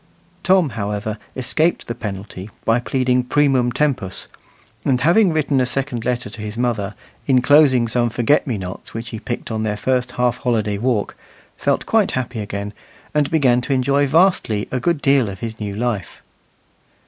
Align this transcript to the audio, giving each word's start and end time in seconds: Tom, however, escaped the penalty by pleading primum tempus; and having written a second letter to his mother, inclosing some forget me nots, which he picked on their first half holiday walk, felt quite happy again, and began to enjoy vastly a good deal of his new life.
Tom, 0.41 0.69
however, 0.69 1.19
escaped 1.35 1.85
the 1.85 1.93
penalty 1.93 2.49
by 2.65 2.79
pleading 2.79 3.23
primum 3.23 3.71
tempus; 3.71 4.27
and 4.83 4.99
having 5.01 5.31
written 5.31 5.61
a 5.61 5.65
second 5.67 6.03
letter 6.05 6.27
to 6.27 6.41
his 6.41 6.57
mother, 6.57 6.95
inclosing 7.27 7.87
some 7.87 8.09
forget 8.09 8.47
me 8.47 8.57
nots, 8.57 8.95
which 8.95 9.09
he 9.09 9.19
picked 9.19 9.51
on 9.51 9.61
their 9.61 9.77
first 9.77 10.13
half 10.13 10.39
holiday 10.39 10.79
walk, 10.79 11.15
felt 11.55 11.85
quite 11.85 12.13
happy 12.13 12.39
again, 12.39 12.73
and 13.13 13.29
began 13.29 13.61
to 13.61 13.73
enjoy 13.73 14.07
vastly 14.07 14.67
a 14.71 14.79
good 14.79 15.03
deal 15.03 15.29
of 15.29 15.41
his 15.41 15.59
new 15.59 15.75
life. 15.75 16.23